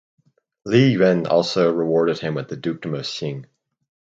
[0.65, 3.45] Li Yuan also rewarded him with the Dukedom of Xing.